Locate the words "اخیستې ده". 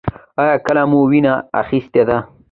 1.61-2.17